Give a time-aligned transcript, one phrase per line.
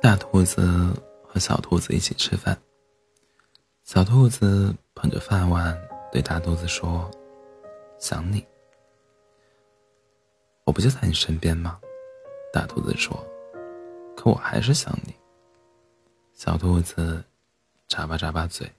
[0.00, 0.62] 大兔子
[1.26, 2.56] 和小兔子一起吃饭。
[3.82, 5.76] 小兔子捧着饭碗
[6.12, 7.10] 对大兔子说
[7.98, 8.46] ：“想你。”
[10.64, 11.80] 我不就在你身边吗？
[12.52, 13.12] 大兔子说
[14.16, 15.12] ：“可我还是想你。”
[16.32, 17.20] 小兔子
[17.88, 18.70] 眨巴眨巴嘴：“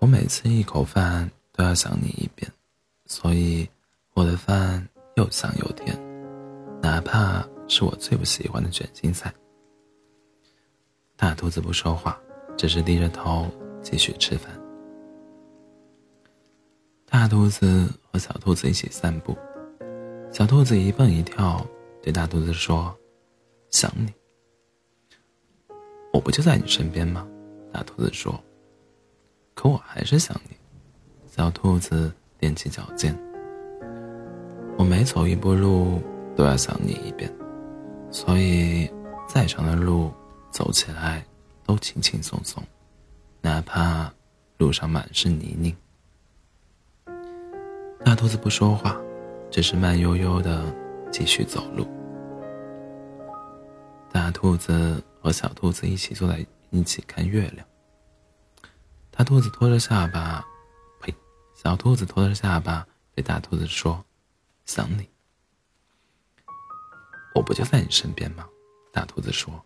[0.00, 2.50] 我每次一口饭都要想你一遍，
[3.06, 3.66] 所以
[4.12, 4.86] 我的饭
[5.16, 5.98] 又香又甜，
[6.82, 9.32] 哪怕……”是我最不喜欢的卷心菜。
[11.16, 12.18] 大兔子不说话，
[12.56, 13.46] 只是低着头
[13.82, 14.52] 继续吃饭。
[17.06, 19.36] 大兔子和小兔子一起散步，
[20.32, 21.64] 小兔子一蹦一跳，
[22.02, 22.94] 对大兔子说
[23.70, 24.12] ：“想你。”
[26.12, 27.26] 我不就在你身边吗？
[27.72, 28.38] 大兔子说
[29.54, 30.56] ：“可我还是想你。”
[31.30, 33.16] 小兔子踮起脚尖
[34.76, 36.00] ：“我每走一步路，
[36.36, 37.32] 都要想你一遍。”
[38.14, 38.88] 所以，
[39.26, 40.14] 再长的路
[40.48, 41.26] 走起来
[41.64, 42.62] 都轻轻松松，
[43.40, 44.08] 哪怕
[44.56, 45.74] 路上满是泥泞。
[48.04, 48.96] 大兔子不说话，
[49.50, 50.72] 只是慢悠悠的
[51.10, 51.84] 继续走路。
[54.12, 57.66] 大兔子和小兔子一起坐在一起看月亮。
[59.10, 60.44] 大兔子拖着下巴，
[61.00, 61.12] 呸！
[61.52, 64.04] 小兔子拖着下巴对大兔子说
[64.66, 65.08] ：“想你。”
[67.44, 68.48] 不就在你身边吗？
[68.92, 69.64] 大兔子说。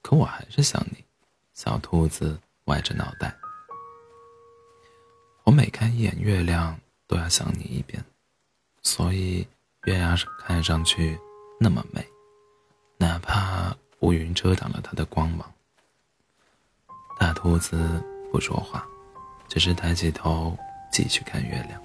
[0.00, 1.04] 可我还是想你。
[1.52, 3.36] 小兔子歪着脑袋。
[5.44, 8.02] 我每看一眼月亮，都要想你一遍，
[8.82, 9.46] 所以
[9.84, 11.18] 月亮看上去
[11.60, 12.04] 那么美，
[12.96, 15.52] 哪怕乌云遮挡了它的光芒。
[17.18, 18.86] 大兔子不说话，
[19.46, 20.56] 只是抬起头
[20.90, 21.80] 继续看月亮。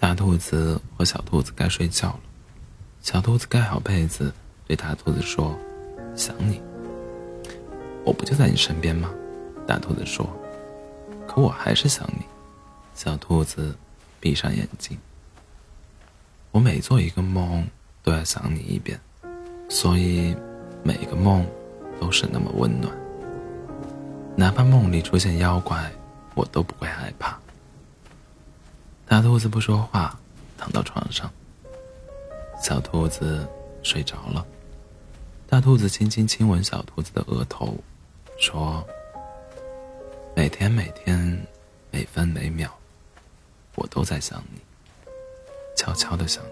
[0.00, 2.20] 大兔子和小兔子该睡觉了，
[3.02, 4.32] 小兔子盖好被子，
[4.66, 5.54] 对大兔子说
[6.16, 6.58] ：“想你。”
[8.02, 9.10] 我不就在你身边吗？
[9.66, 10.26] 大兔子说。
[11.28, 12.24] 可我还是想你。
[12.94, 13.76] 小兔子
[14.18, 14.96] 闭上眼睛。
[16.50, 17.68] 我每做一个梦，
[18.02, 18.98] 都要想你一遍，
[19.68, 20.34] 所以
[20.82, 21.46] 每一个梦
[22.00, 22.90] 都是那么温暖。
[24.34, 25.92] 哪怕梦里出现妖怪，
[26.34, 27.38] 我都不会害怕。
[29.10, 30.16] 大兔子不说话，
[30.56, 31.28] 躺到床上。
[32.62, 33.44] 小兔子
[33.82, 34.46] 睡着了。
[35.48, 37.74] 大兔子轻轻亲吻小兔子的额头，
[38.38, 38.86] 说
[40.36, 41.44] ：“每天每天，
[41.90, 42.70] 每分每秒，
[43.74, 44.60] 我都在想你，
[45.74, 46.50] 悄悄的想你。”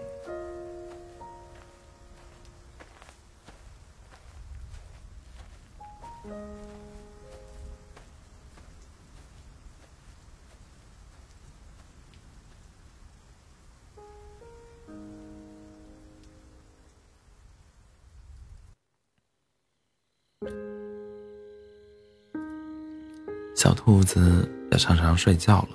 [23.59, 25.69] 小兔子要上床睡觉了，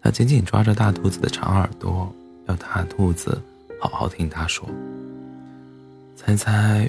[0.00, 2.14] 它紧紧抓着大兔子的长耳朵，
[2.46, 3.42] 要大兔子
[3.80, 4.64] 好好听它说。
[6.14, 6.88] 猜猜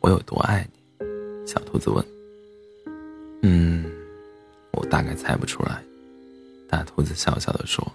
[0.00, 0.68] 我有多爱
[1.00, 1.46] 你？
[1.46, 2.04] 小兔子问。
[3.40, 3.82] 嗯，
[4.72, 5.82] 我大概猜不出来。
[6.68, 7.90] 大兔子笑笑的说：“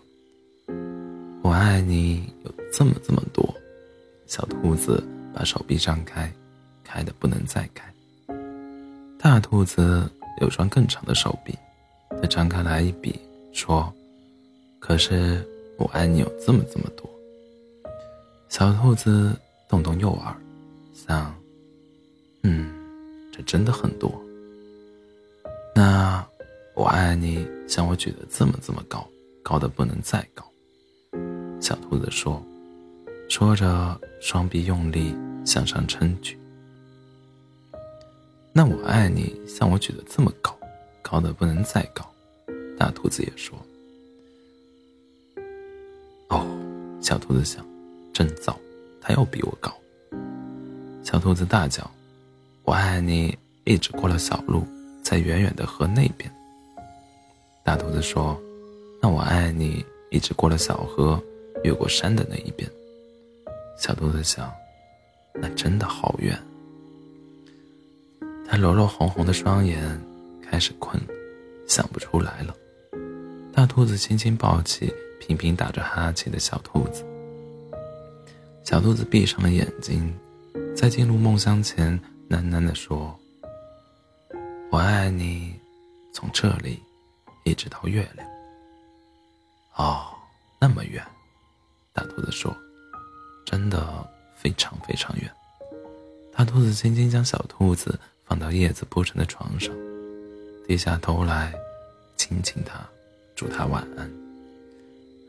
[1.44, 3.48] 我爱你有这么这么多。”
[4.26, 6.34] 小兔子把手臂张开，
[6.84, 7.86] 开的不能再开。
[9.20, 10.10] 大兔子。
[10.42, 11.58] 有双更长的手臂，
[12.22, 13.20] 他张开来一比，
[13.54, 13.94] 说
[14.80, 15.46] ：“可是
[15.78, 17.10] 我爱你有这么这么多。”
[18.50, 19.36] 小兔子
[19.68, 20.36] 动动右耳，
[20.94, 21.36] 想
[22.44, 22.72] ：“嗯，
[23.32, 24.12] 这真的很多。”
[25.76, 26.26] 那
[26.76, 29.08] 我爱你像我举得这么这么高，
[29.44, 30.44] 高的不能再高。
[31.60, 32.42] 小兔子说，
[33.30, 35.16] 说着双臂用力
[35.46, 36.38] 向上撑举。
[38.58, 40.52] 那我爱你，像我举得这么高，
[41.04, 42.04] 高的不能再高。
[42.76, 43.56] 大兔子也说
[46.30, 46.44] ：“哦。”
[47.00, 47.64] 小兔子想
[48.12, 48.60] ：“真糟，
[49.00, 49.72] 他又比我高。”
[51.06, 51.88] 小兔子大叫
[52.66, 54.66] ：“我爱你！”一直过了小路，
[55.04, 56.28] 在远远的河那边。
[57.64, 58.36] 大兔子说
[59.00, 61.24] ：“那我爱你！”一直过了小河，
[61.64, 62.68] 越过山的那一边。
[63.78, 64.52] 小兔子想
[65.40, 66.36] ：“那真的好远。”
[68.50, 70.02] 他揉揉红红的双眼，
[70.42, 71.02] 开始困，
[71.68, 72.56] 想不出来了。
[73.54, 77.06] 大兔子轻轻抱起频频打着哈欠的小兔子。
[78.64, 80.14] 小兔子闭上了眼睛，
[80.76, 82.00] 在进入梦乡前，
[82.30, 83.18] 喃喃地说
[84.72, 85.54] ：“我爱你，
[86.14, 86.82] 从这里
[87.44, 88.28] 一直到月亮。”
[89.76, 90.08] 哦，
[90.60, 91.04] 那么远。
[91.94, 92.56] 大兔子说
[93.46, 94.08] ：“真的。”
[94.40, 95.28] 非常非常远。
[96.32, 99.74] 大兔子轻轻将小兔子放到叶子铺成的床上，
[100.68, 101.54] 低下头来
[102.18, 102.86] 亲亲它，
[103.36, 104.12] 祝它晚安。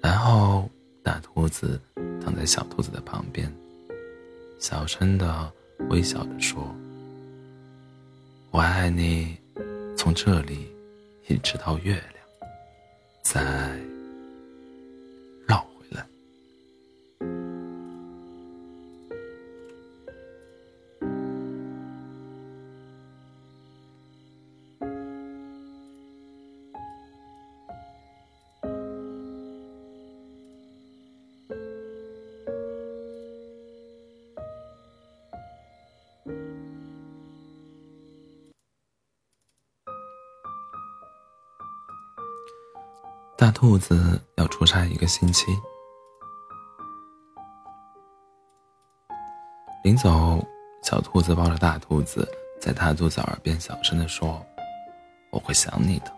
[0.02, 0.68] 然后
[1.02, 1.80] 大兔子
[2.20, 3.50] 躺在小兔子的旁边，
[4.58, 5.52] 小声的
[5.90, 6.74] 微笑着说
[8.50, 9.36] ：“我爱你，
[9.96, 10.66] 从这里
[11.28, 12.50] 一直到月亮。”
[13.22, 13.78] 在。
[43.38, 45.46] 大兔子要出差一个星期，
[49.84, 50.44] 临走，
[50.82, 52.28] 小兔子抱着大兔子，
[52.60, 54.44] 在大兔子耳边小声的说
[55.30, 56.12] ：“我会想你的。”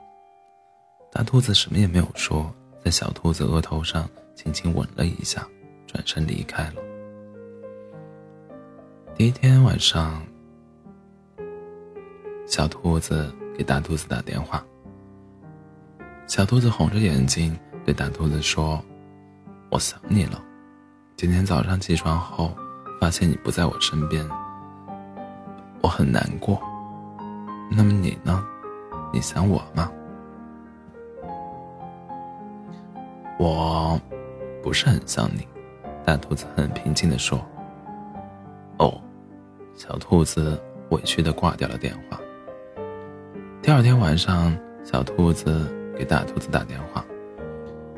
[1.13, 2.51] 大兔子什么也没有说，
[2.83, 5.47] 在小兔子额头上轻轻吻了一下，
[5.87, 6.77] 转身离开了。
[9.15, 10.27] 第一天晚上，
[12.47, 14.65] 小兔子给大兔子打电话。
[16.31, 18.81] 小兔子红着眼睛对大兔子说
[19.69, 20.41] ：“我想你了。
[21.17, 22.57] 今天早上起床后，
[23.01, 24.25] 发现你不在我身边，
[25.81, 26.63] 我很难过。
[27.69, 28.47] 那么你呢？
[29.13, 29.91] 你想我吗
[33.37, 34.01] ？”“我
[34.63, 35.45] 不是很想你。”
[36.07, 37.45] 大兔子很平静地说。
[38.79, 39.03] “哦。”
[39.75, 42.21] 小兔子委屈地挂掉了电话。
[43.61, 45.77] 第二天晚上，小兔子。
[46.01, 47.05] 给大兔子打电话，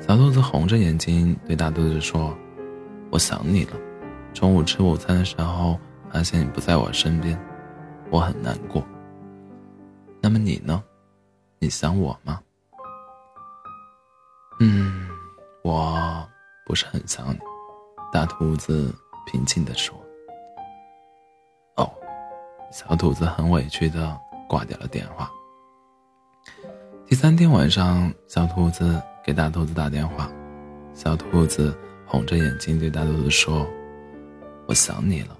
[0.00, 2.36] 小兔子红着眼睛对大兔子说
[3.12, 3.76] ：“我想你了。
[4.34, 5.78] 中午吃午餐的时候，
[6.10, 7.38] 发现你不在我身边，
[8.10, 8.84] 我很难过。
[10.20, 10.82] 那么你呢？
[11.60, 12.40] 你想我吗
[14.58, 15.08] ？”“嗯，
[15.62, 16.28] 我
[16.66, 17.38] 不是很想你。”
[18.12, 18.92] 大兔子
[19.26, 19.96] 平静地说。
[21.78, 21.88] “哦。”
[22.72, 24.18] 小兔子很委屈地
[24.48, 25.30] 挂掉了电话。
[27.12, 30.32] 第三天晚上，小兔子给大兔子打电话，
[30.94, 31.76] 小兔子
[32.06, 33.66] 红着眼睛对大兔子说
[34.66, 35.36] ：“我想你了。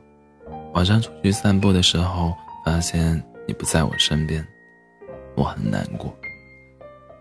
[0.75, 4.47] 晚上出去散步的时候，发现你不在我身边，
[5.35, 6.15] 我很难过。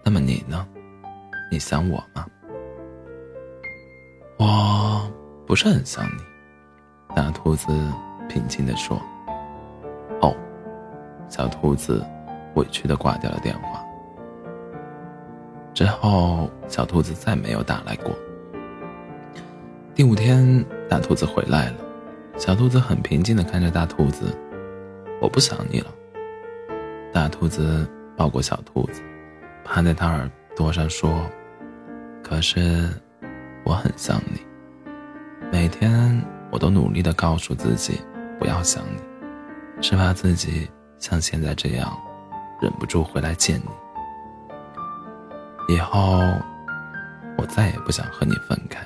[0.03, 0.67] 那么你呢？
[1.49, 2.25] 你想我吗
[4.35, 5.09] ？”“我
[5.47, 6.21] 不是很想你。”
[7.15, 7.67] 大兔子
[8.27, 9.01] 平静地说。
[10.19, 10.35] “哦。”
[11.31, 12.05] 小兔子
[12.55, 13.81] 委屈地挂掉了电话。
[15.73, 18.13] 之后，小兔子再没有打来过。
[19.95, 21.77] 第五天，大兔子回来了，
[22.37, 24.37] 小兔子很平静地看着大兔子
[25.21, 25.87] ：“我不想你了。”
[27.13, 29.01] 大兔子抱过小兔子，
[29.63, 31.25] 趴在他耳朵上说
[32.23, 32.89] ：“可是，
[33.63, 34.39] 我很想你。
[35.51, 36.21] 每天
[36.51, 37.99] 我都努力地告诉自己
[38.39, 40.69] 不要想你，是怕自己
[40.99, 41.91] 像现在这样，
[42.61, 43.69] 忍不住回来见你。”
[45.67, 46.19] 以后，
[47.37, 48.79] 我再也不想和你分开。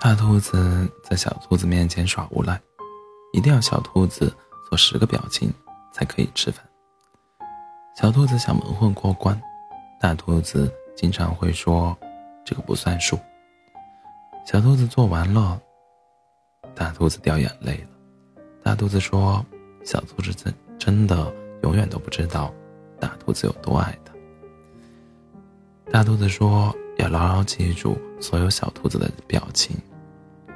[0.00, 2.58] 大兔子在小兔子面前耍无赖，
[3.32, 4.32] 一定要小兔子
[4.68, 5.52] 做十个表情
[5.92, 6.64] 才可以吃饭。
[7.96, 9.38] 小兔子想蒙混过关，
[10.00, 11.96] 大兔子经常会说
[12.46, 13.18] ：“这个不算数。”
[14.46, 15.60] 小兔子做完了，
[16.76, 18.42] 大兔子掉眼泪了。
[18.62, 19.44] 大兔子说
[19.84, 22.54] ：“小兔子真真的永远都不知道
[23.00, 24.14] 大兔子有多爱它。”
[25.90, 26.72] 大兔子说。
[26.98, 29.76] 要牢牢记住所有小兔子的表情，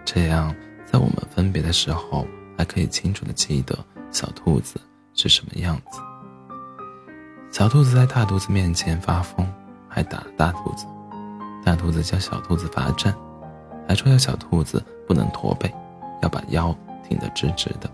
[0.05, 2.27] 这样在我们分别的时候，
[2.59, 3.79] 还可以清楚的记得
[4.11, 4.81] 小兔子
[5.15, 6.01] 是什么样子。
[7.51, 9.47] 小兔子在大兔子面前发疯，
[9.89, 10.85] 还打了大兔子。
[11.65, 13.15] 大兔子叫小兔子罚站，
[13.87, 15.73] 还说要小兔子不能驼背，
[16.23, 16.77] 要把腰
[17.09, 17.89] 挺得直直的。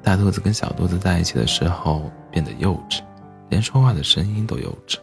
[0.00, 3.00] 大兔子跟小兔子在一起的时候变得幼稚，
[3.48, 4.96] 连说话的声音都幼稚。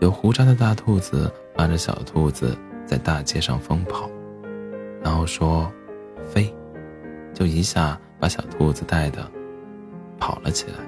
[0.00, 4.08] 有胡渣的大兔子拉着小兔子在大街上疯跑，
[5.02, 5.70] 然后说
[6.24, 6.54] ：“飞！”
[7.34, 9.28] 就一下把小兔子带的
[10.18, 10.78] 跑了起来。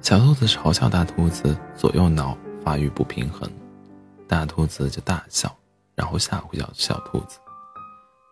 [0.00, 3.50] 小兔子嘲笑大兔子左右脑发育不平衡，
[4.28, 5.54] 大兔子就大笑，
[5.94, 7.38] 然后吓唬小小兔子。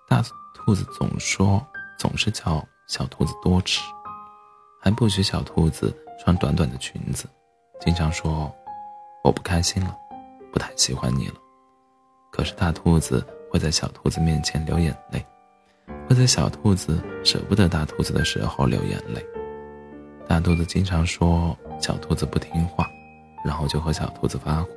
[0.09, 0.23] 大
[0.55, 1.65] 兔子总说，
[1.99, 3.81] 总是叫小兔子多吃，
[4.81, 7.27] 还不许小兔子穿短短的裙子，
[7.81, 8.53] 经常说
[9.23, 9.97] 我不开心了，
[10.53, 11.35] 不太喜欢你了。
[12.31, 15.25] 可是大兔子会在小兔子面前流眼泪，
[16.09, 19.25] 会在小兔子舍不得大兔子的时候流眼泪。
[20.27, 22.89] 大兔子经常说小兔子不听话，
[23.45, 24.71] 然后就和小兔子发火。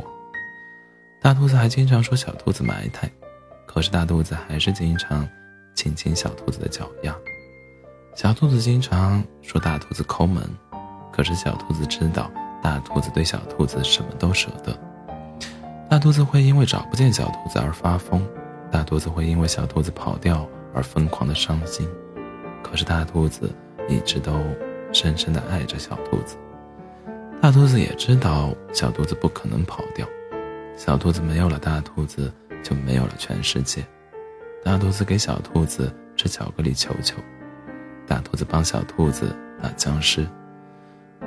[1.21, 3.09] 大兔子还经常说小兔子埋汰，
[3.65, 5.27] 可是大兔子还是经常
[5.75, 7.15] 亲亲小兔子的脚丫。
[8.15, 10.43] 小兔子经常说大兔子抠门，
[11.11, 12.29] 可是小兔子知道
[12.63, 14.75] 大兔子对小兔子什么都舍得。
[15.89, 18.25] 大兔子会因为找不见小兔子而发疯，
[18.71, 21.87] 大兔子会因为小兔子跑掉而疯狂的伤心，
[22.63, 23.51] 可是大兔子
[23.87, 24.33] 一直都。
[24.95, 26.35] 深深的爱着小兔子，
[27.41, 30.07] 大兔子也知道小兔子不可能跑掉，
[30.77, 33.83] 小兔子没有了大兔子就没有了全世界。
[34.63, 37.17] 大兔子给小兔子吃巧克力球球，
[38.05, 40.27] 大兔子帮小兔子打僵尸，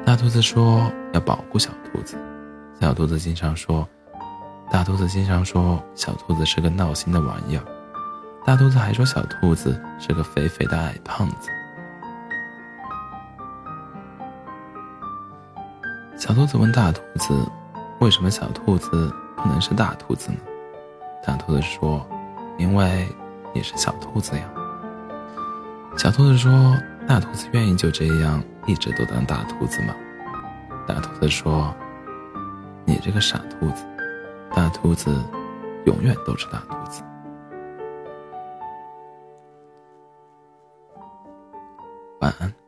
[0.04, 2.16] 大兔子说要保护小兔子，
[2.80, 3.86] 小兔子经常说，
[4.70, 7.64] 大兔子经常说小兔子是个闹心的玩意儿，
[8.44, 11.50] 大兔子还说小兔子是个肥肥的矮胖子。
[16.16, 17.46] 小兔子问大兔子
[18.00, 20.38] ：“为什么小兔子不能是大兔子呢？”
[21.22, 22.04] 大兔子说
[22.58, 23.06] ：“因为
[23.52, 24.42] 你是小兔子呀。”
[25.98, 26.50] 小兔子说
[27.06, 29.94] ：“大兔子愿意就这样一直都当大兔子吗？”
[30.86, 31.74] 大兔子说
[32.84, 33.84] ：“你这个傻兔子，
[34.54, 35.24] 大兔子
[35.84, 37.02] 永远都是大兔子。”
[42.20, 42.65] 晚安。